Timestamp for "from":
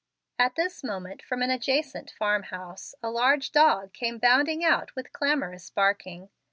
1.21-1.43